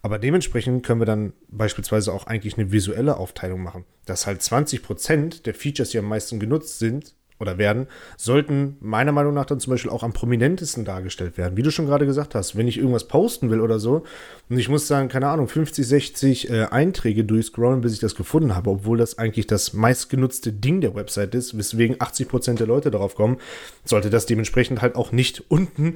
Aber 0.06 0.20
dementsprechend 0.20 0.86
können 0.86 1.02
wir 1.02 1.08
dann 1.08 1.34
beispielsweise 1.50 2.14
auch 2.14 2.28
eigentlich 2.28 2.60
eine 2.60 2.72
visuelle 2.72 3.18
Aufteilung 3.18 3.64
machen. 3.64 3.86
Dass 4.06 4.28
halt 4.28 4.40
20% 4.40 5.42
der 5.42 5.56
Features, 5.56 5.90
die 5.90 5.98
am 5.98 6.08
meisten 6.08 6.40
genutzt 6.40 6.78
sind 6.78 7.16
oder 7.40 7.58
werden, 7.58 7.88
sollten 8.16 8.78
meiner 8.82 9.12
Meinung 9.12 9.34
nach 9.34 9.48
dann 9.48 9.60
zum 9.60 9.72
Beispiel 9.72 9.90
auch 9.90 10.04
am 10.04 10.14
prominentesten 10.14 10.86
dargestellt 10.86 11.40
werden. 11.40 11.58
Wie 11.58 11.64
du 11.64 11.72
schon 11.72 11.88
gerade 11.88 12.06
gesagt 12.06 12.36
hast, 12.36 12.56
wenn 12.56 12.68
ich 12.68 12.78
irgendwas 12.78 13.08
posten 13.08 13.50
will 13.50 13.62
oder 13.62 13.80
so 13.80 14.04
und 14.48 14.60
ich 14.60 14.70
muss 14.70 14.86
sagen, 14.86 15.10
keine 15.10 15.28
Ahnung, 15.28 15.48
50, 15.48 15.88
60 15.88 16.50
äh, 16.52 16.66
Einträge 16.66 17.24
durchscrollen, 17.24 17.82
bis 17.82 17.94
ich 17.94 18.00
das 18.00 18.14
gefunden 18.14 18.54
habe, 18.56 18.70
obwohl 18.70 19.00
das 19.00 19.18
eigentlich 19.18 19.48
das 19.48 19.74
meistgenutzte 19.74 20.54
Ding 20.54 20.82
der 20.82 20.94
Website 20.94 21.34
ist, 21.34 21.58
weswegen 21.58 21.96
80% 21.96 22.58
der 22.58 22.68
Leute 22.68 22.92
darauf 22.92 23.16
kommen, 23.16 23.38
sollte 23.86 24.12
das 24.12 24.28
dementsprechend 24.28 24.84
halt 24.84 24.96
auch 24.98 25.12
nicht 25.12 25.46
unten 25.50 25.96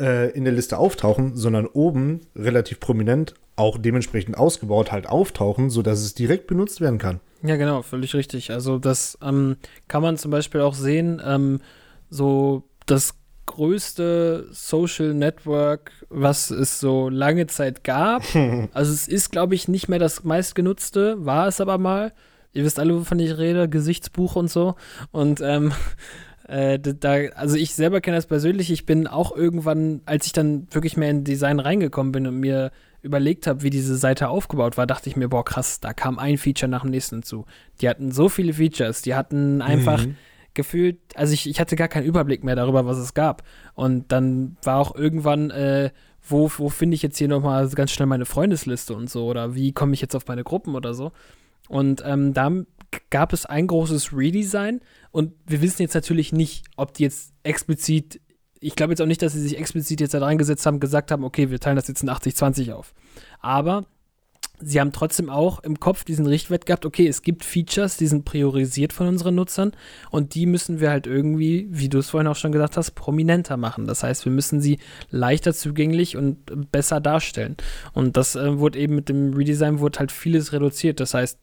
äh, 0.00 0.30
in 0.30 0.44
der 0.44 0.52
Liste 0.52 0.78
auftauchen, 0.78 1.36
sondern 1.36 1.66
oben 1.66 2.20
relativ 2.36 2.80
prominent 2.80 3.34
auch 3.56 3.76
dementsprechend 3.76 4.38
ausgebaut 4.38 4.92
halt 4.92 5.08
auftauchen, 5.08 5.68
sodass 5.68 6.00
es 6.00 6.14
direkt 6.14 6.46
benutzt 6.46 6.80
werden 6.80 6.98
kann. 6.98 7.20
Ja, 7.42 7.56
genau, 7.56 7.82
völlig 7.82 8.14
richtig. 8.14 8.50
Also 8.50 8.78
das 8.78 9.18
ähm, 9.22 9.56
kann 9.88 10.02
man 10.02 10.16
zum 10.16 10.30
Beispiel 10.30 10.60
auch 10.60 10.74
sehen, 10.74 11.20
ähm, 11.24 11.60
so 12.08 12.64
das 12.86 13.14
größte 13.46 14.46
Social 14.50 15.14
Network, 15.14 15.92
was 16.08 16.50
es 16.50 16.80
so 16.80 17.08
lange 17.08 17.46
Zeit 17.46 17.82
gab. 17.82 18.22
also 18.72 18.92
es 18.92 19.08
ist, 19.08 19.30
glaube 19.30 19.54
ich, 19.54 19.68
nicht 19.68 19.88
mehr 19.88 19.98
das 19.98 20.24
meistgenutzte, 20.24 21.16
war 21.24 21.48
es 21.48 21.60
aber 21.60 21.78
mal. 21.78 22.12
Ihr 22.52 22.64
wisst 22.64 22.78
alle, 22.78 22.94
wovon 22.94 23.18
ich 23.18 23.36
rede, 23.36 23.68
Gesichtsbuch 23.68 24.36
und 24.36 24.50
so. 24.50 24.74
Und 25.10 25.40
ähm, 25.40 25.72
äh, 26.48 26.78
da, 26.78 27.14
also 27.34 27.56
ich 27.56 27.74
selber 27.74 28.00
kenne 28.00 28.16
das 28.16 28.26
persönlich. 28.26 28.70
Ich 28.70 28.86
bin 28.86 29.06
auch 29.06 29.36
irgendwann, 29.36 30.00
als 30.06 30.26
ich 30.26 30.32
dann 30.32 30.66
wirklich 30.70 30.96
mehr 30.96 31.10
in 31.10 31.22
Design 31.22 31.60
reingekommen 31.60 32.10
bin 32.10 32.26
und 32.26 32.40
mir 32.40 32.72
überlegt 33.02 33.46
habe, 33.46 33.62
wie 33.62 33.70
diese 33.70 33.96
Seite 33.96 34.28
aufgebaut 34.28 34.76
war, 34.76 34.86
dachte 34.86 35.08
ich 35.08 35.16
mir, 35.16 35.28
boah, 35.28 35.44
krass, 35.44 35.78
da 35.80 35.92
kam 35.92 36.18
ein 36.18 36.38
Feature 36.38 36.70
nach 36.70 36.82
dem 36.82 36.90
nächsten 36.90 37.16
hinzu. 37.16 37.44
Die 37.80 37.88
hatten 37.88 38.10
so 38.10 38.28
viele 38.28 38.54
Features, 38.54 39.02
die 39.02 39.14
hatten 39.14 39.62
einfach 39.62 40.06
mhm. 40.06 40.16
gefühlt, 40.54 40.98
also 41.14 41.32
ich, 41.34 41.48
ich 41.48 41.60
hatte 41.60 41.76
gar 41.76 41.88
keinen 41.88 42.06
Überblick 42.06 42.42
mehr 42.42 42.56
darüber, 42.56 42.86
was 42.86 42.98
es 42.98 43.14
gab. 43.14 43.42
Und 43.74 44.10
dann 44.10 44.56
war 44.62 44.78
auch 44.78 44.94
irgendwann, 44.96 45.50
äh, 45.50 45.90
wo, 46.26 46.50
wo 46.56 46.70
finde 46.70 46.94
ich 46.94 47.02
jetzt 47.02 47.18
hier 47.18 47.28
nochmal 47.28 47.68
ganz 47.68 47.92
schnell 47.92 48.06
meine 48.06 48.26
Freundesliste 48.26 48.94
und 48.94 49.10
so, 49.10 49.26
oder 49.26 49.54
wie 49.54 49.72
komme 49.72 49.94
ich 49.94 50.00
jetzt 50.00 50.16
auf 50.16 50.26
meine 50.26 50.44
Gruppen 50.44 50.74
oder 50.74 50.94
so. 50.94 51.12
Und 51.68 52.02
ähm, 52.04 52.32
da 52.32 52.50
gab 53.10 53.32
es 53.32 53.46
ein 53.46 53.66
großes 53.66 54.12
Redesign 54.12 54.80
und 55.10 55.32
wir 55.46 55.60
wissen 55.60 55.82
jetzt 55.82 55.94
natürlich 55.94 56.32
nicht, 56.32 56.66
ob 56.76 56.94
die 56.94 57.04
jetzt 57.04 57.32
explizit, 57.42 58.20
ich 58.60 58.76
glaube 58.76 58.92
jetzt 58.92 59.00
auch 59.00 59.06
nicht, 59.06 59.22
dass 59.22 59.32
sie 59.32 59.42
sich 59.42 59.58
explizit 59.58 60.00
jetzt 60.00 60.14
da 60.14 60.20
reingesetzt 60.20 60.64
haben, 60.66 60.80
gesagt 60.80 61.10
haben, 61.10 61.24
okay, 61.24 61.50
wir 61.50 61.60
teilen 61.60 61.76
das 61.76 61.88
jetzt 61.88 62.02
in 62.02 62.10
80-20 62.10 62.72
auf. 62.72 62.94
Aber 63.40 63.86
sie 64.60 64.80
haben 64.80 64.92
trotzdem 64.92 65.30
auch 65.30 65.62
im 65.62 65.78
Kopf 65.80 66.04
diesen 66.04 66.26
Richtwert 66.26 66.66
gehabt, 66.66 66.86
okay, 66.86 67.06
es 67.06 67.22
gibt 67.22 67.44
Features, 67.44 67.96
die 67.96 68.06
sind 68.06 68.24
priorisiert 68.24 68.92
von 68.92 69.08
unseren 69.08 69.34
Nutzern 69.34 69.72
und 70.10 70.34
die 70.34 70.46
müssen 70.46 70.80
wir 70.80 70.90
halt 70.90 71.06
irgendwie, 71.06 71.68
wie 71.70 71.88
du 71.88 71.98
es 71.98 72.10
vorhin 72.10 72.26
auch 72.26 72.36
schon 72.36 72.52
gesagt 72.52 72.76
hast, 72.76 72.92
prominenter 72.92 73.56
machen. 73.56 73.86
Das 73.86 74.02
heißt, 74.02 74.24
wir 74.24 74.32
müssen 74.32 74.60
sie 74.60 74.78
leichter 75.10 75.54
zugänglich 75.54 76.16
und 76.16 76.70
besser 76.70 77.00
darstellen. 77.00 77.56
Und 77.92 78.16
das 78.16 78.36
äh, 78.36 78.58
wurde 78.58 78.78
eben 78.78 78.94
mit 78.94 79.08
dem 79.08 79.32
Redesign 79.34 79.80
wurde 79.80 80.00
halt 80.00 80.12
vieles 80.12 80.52
reduziert. 80.52 81.00
Das 81.00 81.14
heißt, 81.14 81.38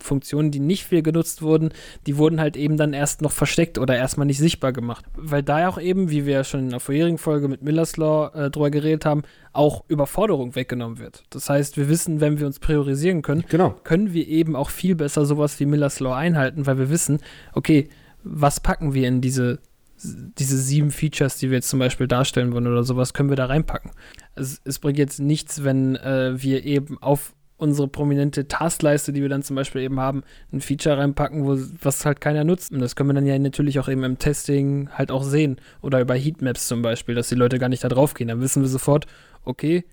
Funktionen, 0.00 0.50
die 0.50 0.60
nicht 0.60 0.84
viel 0.84 1.02
genutzt 1.02 1.42
wurden, 1.42 1.70
die 2.06 2.16
wurden 2.16 2.40
halt 2.40 2.56
eben 2.56 2.76
dann 2.76 2.92
erst 2.92 3.22
noch 3.22 3.32
versteckt 3.32 3.78
oder 3.78 3.96
erstmal 3.96 4.26
nicht 4.26 4.38
sichtbar 4.38 4.72
gemacht. 4.72 5.04
Weil 5.16 5.42
da 5.42 5.60
ja 5.60 5.68
auch 5.68 5.80
eben, 5.80 6.10
wie 6.10 6.26
wir 6.26 6.34
ja 6.34 6.44
schon 6.44 6.60
in 6.60 6.70
der 6.70 6.80
vorherigen 6.80 7.18
Folge 7.18 7.48
mit 7.48 7.62
Miller's 7.62 7.96
Law 7.96 8.30
äh, 8.34 8.50
drüber 8.50 8.70
geredet 8.70 9.04
haben, 9.04 9.22
auch 9.52 9.84
Überforderung 9.88 10.54
weggenommen 10.54 10.98
wird. 10.98 11.24
Das 11.30 11.50
heißt, 11.50 11.76
wir 11.76 11.88
wissen, 11.88 12.20
wenn 12.20 12.38
wir 12.38 12.46
uns 12.46 12.58
priorisieren 12.60 13.22
können, 13.22 13.44
Genau. 13.48 13.70
können 13.84 14.12
wir 14.12 14.26
eben 14.28 14.54
auch 14.54 14.70
viel 14.70 14.94
besser 14.94 15.26
sowas 15.26 15.58
wie 15.60 15.66
Miller's 15.66 16.00
Law 16.00 16.14
einhalten, 16.14 16.66
weil 16.66 16.78
wir 16.78 16.90
wissen, 16.90 17.18
okay, 17.52 17.88
was 18.22 18.60
packen 18.60 18.94
wir 18.94 19.08
in 19.08 19.20
diese, 19.20 19.58
diese 20.02 20.56
sieben 20.56 20.90
Features, 20.90 21.36
die 21.38 21.50
wir 21.50 21.56
jetzt 21.56 21.68
zum 21.68 21.78
Beispiel 21.78 22.06
darstellen 22.06 22.52
wollen 22.52 22.66
oder 22.66 22.84
sowas, 22.84 23.12
können 23.12 23.28
wir 23.28 23.36
da 23.36 23.46
reinpacken. 23.46 23.90
Es, 24.34 24.60
es 24.64 24.78
bringt 24.78 24.98
jetzt 24.98 25.18
nichts, 25.20 25.64
wenn 25.64 25.96
äh, 25.96 26.40
wir 26.40 26.64
eben 26.64 26.98
auf 27.02 27.34
unsere 27.56 27.88
prominente 27.88 28.48
Taskleiste, 28.48 29.12
die 29.12 29.20
wir 29.20 29.28
dann 29.28 29.42
zum 29.42 29.54
Beispiel 29.54 29.82
eben 29.82 30.00
haben, 30.00 30.22
ein 30.50 30.62
Feature 30.62 30.96
reinpacken, 30.96 31.44
wo, 31.44 31.58
was 31.82 32.06
halt 32.06 32.20
keiner 32.22 32.42
nutzt. 32.42 32.72
Und 32.72 32.80
das 32.80 32.96
können 32.96 33.10
wir 33.10 33.14
dann 33.14 33.26
ja 33.26 33.38
natürlich 33.38 33.78
auch 33.78 33.88
eben 33.88 34.02
im 34.02 34.18
Testing 34.18 34.88
halt 34.94 35.10
auch 35.10 35.22
sehen. 35.22 35.56
Oder 35.82 36.00
über 36.00 36.14
Heatmaps 36.14 36.66
zum 36.68 36.80
Beispiel, 36.80 37.14
dass 37.14 37.28
die 37.28 37.34
Leute 37.34 37.58
gar 37.58 37.68
nicht 37.68 37.84
da 37.84 37.88
drauf 37.90 38.14
gehen. 38.14 38.28
Dann 38.28 38.40
wissen 38.40 38.62
wir 38.62 38.68
sofort, 38.68 39.06
okay, 39.44 39.84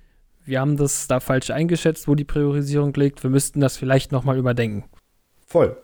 wir 0.46 0.62
haben 0.62 0.78
das 0.78 1.08
da 1.08 1.20
falsch 1.20 1.50
eingeschätzt, 1.50 2.08
wo 2.08 2.16
die 2.16 2.24
Priorisierung 2.24 2.94
liegt. 2.94 3.22
Wir 3.24 3.30
müssten 3.30 3.60
das 3.60 3.76
vielleicht 3.76 4.12
nochmal 4.12 4.38
überdenken. 4.38 4.86
Voll. 5.46 5.78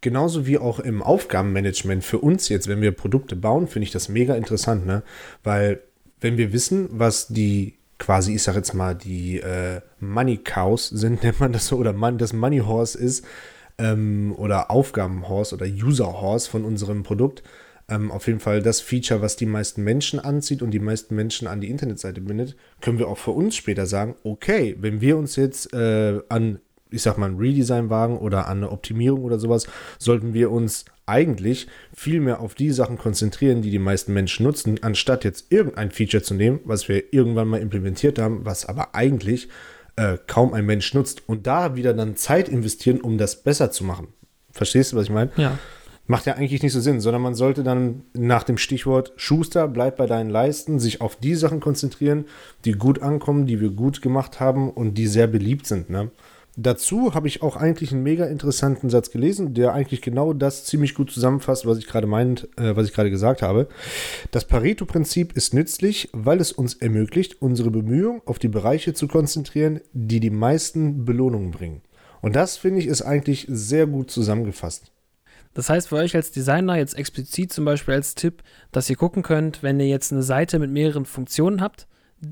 Genauso 0.00 0.46
wie 0.46 0.58
auch 0.58 0.80
im 0.80 1.02
Aufgabenmanagement 1.02 2.04
für 2.04 2.18
uns 2.18 2.48
jetzt, 2.48 2.68
wenn 2.68 2.80
wir 2.80 2.92
Produkte 2.92 3.36
bauen, 3.36 3.66
finde 3.66 3.84
ich 3.84 3.90
das 3.90 4.08
mega 4.08 4.34
interessant, 4.34 4.86
ne? 4.86 5.02
Weil 5.42 5.82
wenn 6.20 6.36
wir 6.36 6.52
wissen, 6.52 6.88
was 6.90 7.28
die 7.28 7.78
quasi, 7.98 8.34
ich 8.34 8.42
sag 8.42 8.54
jetzt 8.54 8.74
mal, 8.74 8.94
die 8.94 9.40
äh, 9.40 9.80
Money 10.00 10.38
Cows 10.38 10.88
sind, 10.88 11.22
nennt 11.24 11.40
man 11.40 11.52
das 11.52 11.66
so, 11.66 11.76
oder 11.76 11.92
man, 11.92 12.18
das 12.18 12.32
Money 12.32 12.58
Horse 12.58 12.98
ist, 12.98 13.24
ähm, 13.78 14.34
oder 14.36 14.70
Aufgabenhorse 14.70 15.54
oder 15.54 15.66
User 15.66 16.20
Horse 16.20 16.48
von 16.48 16.64
unserem 16.64 17.02
Produkt, 17.02 17.42
ähm, 17.88 18.10
auf 18.10 18.26
jeden 18.26 18.40
Fall 18.40 18.62
das 18.62 18.80
Feature, 18.80 19.20
was 19.20 19.36
die 19.36 19.46
meisten 19.46 19.84
Menschen 19.84 20.18
anzieht 20.18 20.62
und 20.62 20.70
die 20.70 20.78
meisten 20.78 21.14
Menschen 21.14 21.46
an 21.46 21.60
die 21.60 21.70
Internetseite 21.70 22.20
bindet, 22.20 22.56
können 22.80 22.98
wir 22.98 23.08
auch 23.08 23.18
für 23.18 23.32
uns 23.32 23.56
später 23.56 23.86
sagen, 23.86 24.14
okay, 24.22 24.76
wenn 24.80 25.00
wir 25.00 25.16
uns 25.16 25.36
jetzt 25.36 25.72
äh, 25.74 26.20
an, 26.28 26.60
ich 26.90 27.02
sag 27.02 27.18
mal, 27.18 27.30
ein 27.30 27.36
Redesign 27.36 27.90
wagen 27.90 28.18
oder 28.18 28.48
an 28.48 28.58
eine 28.58 28.70
Optimierung 28.70 29.22
oder 29.22 29.38
sowas, 29.38 29.66
sollten 29.98 30.32
wir 30.32 30.50
uns 30.50 30.84
eigentlich 31.06 31.66
viel 31.94 32.20
mehr 32.20 32.40
auf 32.40 32.54
die 32.54 32.70
Sachen 32.70 32.96
konzentrieren, 32.96 33.60
die 33.60 33.70
die 33.70 33.78
meisten 33.78 34.14
Menschen 34.14 34.44
nutzen, 34.44 34.82
anstatt 34.82 35.24
jetzt 35.24 35.52
irgendein 35.52 35.90
Feature 35.90 36.22
zu 36.22 36.34
nehmen, 36.34 36.60
was 36.64 36.88
wir 36.88 37.12
irgendwann 37.12 37.48
mal 37.48 37.60
implementiert 37.60 38.18
haben, 38.18 38.46
was 38.46 38.64
aber 38.64 38.94
eigentlich 38.94 39.48
äh, 39.96 40.16
kaum 40.26 40.54
ein 40.54 40.64
Mensch 40.64 40.94
nutzt 40.94 41.28
und 41.28 41.46
da 41.46 41.76
wieder 41.76 41.92
dann 41.92 42.16
Zeit 42.16 42.48
investieren, 42.48 43.00
um 43.00 43.18
das 43.18 43.42
besser 43.42 43.70
zu 43.70 43.84
machen. 43.84 44.08
Verstehst 44.50 44.92
du, 44.92 44.96
was 44.96 45.04
ich 45.04 45.10
meine? 45.10 45.30
Ja. 45.36 45.58
Macht 46.06 46.26
ja 46.26 46.34
eigentlich 46.34 46.62
nicht 46.62 46.72
so 46.72 46.80
Sinn, 46.80 47.00
sondern 47.00 47.22
man 47.22 47.34
sollte 47.34 47.62
dann 47.62 48.02
nach 48.12 48.42
dem 48.42 48.58
Stichwort 48.58 49.12
Schuster, 49.16 49.68
bleib 49.68 49.96
bei 49.96 50.06
deinen 50.06 50.28
Leisten, 50.28 50.78
sich 50.78 51.00
auf 51.00 51.16
die 51.16 51.34
Sachen 51.34 51.60
konzentrieren, 51.60 52.26
die 52.66 52.72
gut 52.72 53.00
ankommen, 53.00 53.46
die 53.46 53.60
wir 53.60 53.70
gut 53.70 54.02
gemacht 54.02 54.38
haben 54.38 54.70
und 54.70 54.98
die 54.98 55.06
sehr 55.06 55.26
beliebt 55.26 55.66
sind. 55.66 55.88
Ne? 55.88 56.10
Dazu 56.56 57.14
habe 57.14 57.26
ich 57.26 57.42
auch 57.42 57.56
eigentlich 57.56 57.90
einen 57.90 58.04
mega 58.04 58.26
interessanten 58.26 58.88
Satz 58.88 59.10
gelesen, 59.10 59.54
der 59.54 59.72
eigentlich 59.72 60.02
genau 60.02 60.32
das 60.32 60.64
ziemlich 60.64 60.94
gut 60.94 61.10
zusammenfasst, 61.10 61.66
was 61.66 61.78
ich 61.78 61.86
gerade 61.86 62.06
meint, 62.06 62.48
äh, 62.56 62.76
was 62.76 62.86
ich 62.86 62.92
gerade 62.92 63.10
gesagt 63.10 63.42
habe. 63.42 63.66
Das 64.30 64.44
Pareto-Prinzip 64.44 65.32
ist 65.32 65.52
nützlich, 65.52 66.10
weil 66.12 66.40
es 66.40 66.52
uns 66.52 66.74
ermöglicht, 66.74 67.42
unsere 67.42 67.70
Bemühungen 67.70 68.20
auf 68.24 68.38
die 68.38 68.48
Bereiche 68.48 68.94
zu 68.94 69.08
konzentrieren, 69.08 69.80
die 69.92 70.20
die 70.20 70.30
meisten 70.30 71.04
Belohnungen 71.04 71.50
bringen. 71.50 71.82
Und 72.20 72.36
das 72.36 72.56
finde 72.56 72.80
ich 72.80 72.86
ist 72.86 73.02
eigentlich 73.02 73.46
sehr 73.50 73.86
gut 73.86 74.10
zusammengefasst. 74.10 74.93
Das 75.54 75.70
heißt 75.70 75.88
für 75.88 75.96
euch 75.96 76.14
als 76.14 76.32
Designer 76.32 76.76
jetzt 76.76 76.98
explizit 76.98 77.52
zum 77.52 77.64
Beispiel 77.64 77.94
als 77.94 78.14
Tipp, 78.14 78.42
dass 78.72 78.90
ihr 78.90 78.96
gucken 78.96 79.22
könnt, 79.22 79.62
wenn 79.62 79.80
ihr 79.80 79.88
jetzt 79.88 80.12
eine 80.12 80.22
Seite 80.22 80.58
mit 80.58 80.70
mehreren 80.70 81.06
Funktionen 81.06 81.60
habt, 81.60 81.86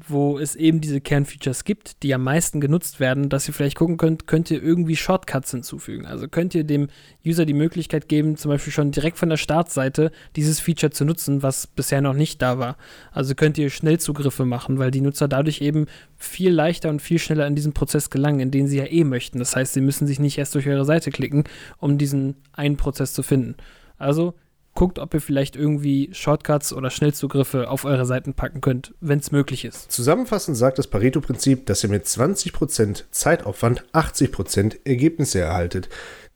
wo 0.08 0.38
es 0.38 0.56
eben 0.56 0.80
diese 0.80 1.00
Kernfeatures 1.00 1.64
gibt, 1.64 2.02
die 2.02 2.14
am 2.14 2.22
meisten 2.25 2.61
genutzt 2.61 3.00
werden, 3.00 3.28
dass 3.28 3.49
ihr 3.49 3.54
vielleicht 3.54 3.76
gucken 3.76 3.96
könnt, 3.96 4.26
könnt 4.26 4.50
ihr 4.50 4.62
irgendwie 4.62 4.96
Shortcuts 4.96 5.50
hinzufügen. 5.50 6.06
Also 6.06 6.28
könnt 6.28 6.54
ihr 6.54 6.64
dem 6.64 6.88
User 7.25 7.46
die 7.46 7.54
Möglichkeit 7.54 8.08
geben, 8.08 8.37
zum 8.37 8.50
Beispiel 8.50 8.72
schon 8.72 8.90
direkt 8.90 9.18
von 9.18 9.28
der 9.28 9.37
Startseite 9.37 10.11
dieses 10.37 10.61
Feature 10.61 10.90
zu 10.90 11.04
nutzen, 11.04 11.42
was 11.42 11.66
bisher 11.66 12.00
noch 12.00 12.14
nicht 12.14 12.42
da 12.42 12.58
war. 12.58 12.76
Also 13.12 13.34
könnt 13.34 13.58
ihr 13.58 13.70
Schnellzugriffe 13.70 14.44
machen, 14.44 14.78
weil 14.78 14.90
die 14.90 15.00
Nutzer 15.00 15.28
dadurch 15.28 15.61
eben 15.61 15.87
viel 16.16 16.50
leichter 16.50 16.90
und 16.90 17.00
viel 17.00 17.18
schneller 17.18 17.46
in 17.46 17.54
diesen 17.54 17.72
Prozess 17.72 18.11
gelangen, 18.11 18.40
in 18.40 18.50
den 18.50 18.66
sie 18.68 18.78
ja 18.78 18.87
eh 18.87 19.04
möchten. 19.04 19.38
Das 19.38 19.56
heißt, 19.56 19.72
sie 19.72 19.80
müssen 19.80 20.06
sich 20.06 20.20
nicht 20.20 20.38
erst 20.38 20.54
durch 20.54 20.68
eure 20.68 20.84
Seite 20.84 21.11
klicken, 21.11 21.44
um 21.78 21.99
diesen 21.99 22.37
einen 22.52 22.76
Prozess 22.76 23.12
zu 23.12 23.22
finden. 23.22 23.56
Also 23.99 24.34
guckt, 24.74 24.98
ob 24.98 25.12
ihr 25.14 25.20
vielleicht 25.20 25.56
irgendwie 25.56 26.10
Shortcuts 26.12 26.72
oder 26.72 26.90
Schnellzugriffe 26.90 27.68
auf 27.68 27.84
eure 27.84 28.06
Seiten 28.06 28.34
packen 28.34 28.60
könnt, 28.60 28.94
wenn 29.00 29.18
es 29.18 29.30
möglich 29.30 29.64
ist. 29.64 29.92
Zusammenfassend 29.92 30.56
sagt 30.56 30.78
das 30.78 30.86
Pareto-Prinzip, 30.86 31.66
dass 31.66 31.84
ihr 31.84 31.90
mit 31.90 32.06
20% 32.06 33.04
Zeitaufwand 33.10 33.84
80% 33.92 34.78
Ergebnisse 34.84 35.40
erhaltet. 35.40 35.88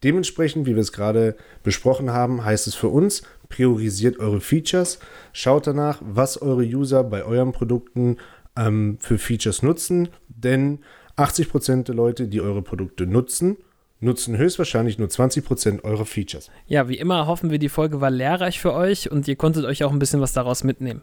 Dementsprechend, 0.03 0.67
wie 0.67 0.75
wir 0.75 0.83
es 0.83 0.93
gerade 0.93 1.37
besprochen 1.63 2.11
haben, 2.11 2.45
heißt 2.45 2.67
es 2.67 2.75
für 2.75 2.89
uns, 2.89 3.23
priorisiert 3.49 4.19
eure 4.19 4.41
Features, 4.41 4.99
schaut 5.33 5.67
danach, 5.67 6.03
was 6.03 6.41
eure 6.43 6.63
User 6.63 7.05
bei 7.05 7.25
euren 7.25 7.53
Produkten 7.53 8.19
ähm, 8.57 8.99
für 9.01 9.19
Features 9.19 9.63
nutzen, 9.63 10.09
denn 10.29 10.81
80% 11.17 11.85
der 11.85 11.95
Leute, 11.95 12.29
die 12.29 12.43
eure 12.43 12.63
Produkte 12.63 13.07
nutzen, 13.07 13.57
nutzen 14.01 14.37
höchstwahrscheinlich 14.37 14.99
nur 14.99 15.09
20% 15.09 15.83
eurer 15.85 16.05
Features. 16.05 16.51
Ja, 16.67 16.89
wie 16.89 16.99
immer 16.99 17.27
hoffen 17.27 17.51
wir, 17.51 17.59
die 17.59 17.69
Folge 17.69 18.01
war 18.01 18.11
lehrreich 18.11 18.61
für 18.61 18.75
euch 18.75 19.11
und 19.11 19.27
ihr 19.27 19.37
konntet 19.37 19.65
euch 19.65 19.85
auch 19.85 19.93
ein 19.93 19.99
bisschen 19.99 20.21
was 20.21 20.33
daraus 20.33 20.65
mitnehmen. 20.65 21.03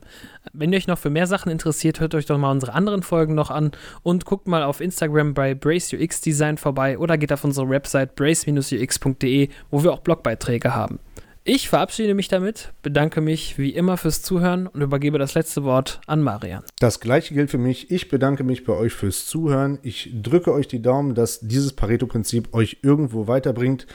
Wenn 0.54 0.72
ihr 0.72 0.78
euch 0.78 0.88
noch 0.88 1.00
für 1.00 1.10
mehr 1.10 1.28
Sachen 1.28 1.52
interessiert, 1.52 2.00
hört 2.00 2.14
euch 2.14 2.26
doch 2.26 2.38
mal 2.38 2.52
unsere 2.52 2.74
anderen 2.74 3.02
Folgen 3.02 3.34
noch 3.34 3.50
an 3.50 3.72
und 4.04 4.26
guckt 4.26 4.48
mal 4.48 4.64
auf 4.64 4.80
Instagram 4.80 5.34
bei 5.34 5.56
Brace 5.56 5.94
UX 5.94 6.22
Design 6.22 6.58
vorbei 6.58 6.98
oder 7.00 7.18
geht 7.18 7.34
auf 7.34 7.44
unsere 7.44 7.70
Website 7.70 8.16
brace-ux.de, 8.16 9.50
wo 9.72 9.84
wir 9.84 9.92
auch 9.92 10.00
Blogbeiträge 10.00 10.76
haben. 10.76 11.00
Ich 11.46 11.68
verabschiede 11.68 12.14
mich 12.14 12.30
damit, 12.30 12.72
bedanke 12.84 13.20
mich 13.20 13.58
wie 13.58 13.72
immer 13.72 13.98
fürs 13.98 14.22
Zuhören 14.22 14.66
und 14.66 14.80
übergebe 14.80 15.20
das 15.20 15.34
letzte 15.34 15.66
Wort 15.66 16.00
an 16.08 16.22
Marian. 16.22 16.64
Das 16.80 17.02
gleiche 17.02 17.34
gilt 17.34 17.52
für 17.52 17.58
mich. 17.58 17.92
Ich 17.92 18.08
bedanke 18.08 18.46
mich 18.46 18.64
bei 18.64 18.72
euch 18.72 18.94
fürs 18.94 19.26
Zuhören. 19.26 19.78
Ich 19.84 20.10
drücke 20.14 20.54
euch 20.54 20.70
die 20.70 20.82
Daumen, 20.82 21.16
dass 21.16 21.42
dieses 21.42 21.74
Pareto-Prinzip 21.74 22.54
euch 22.54 22.78
irgendwo 22.82 23.28
weiterbringt. 23.28 23.88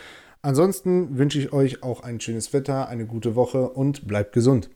Ansonsten 0.43 1.17
wünsche 1.17 1.39
ich 1.39 1.55
euch 1.55 1.83
auch 1.83 2.03
ein 2.03 2.21
schönes 2.21 2.53
Wetter, 2.53 2.87
eine 2.91 3.07
gute 3.07 3.35
Woche 3.35 3.71
und 3.71 4.07
bleibt 4.07 4.35
gesund. 4.35 4.69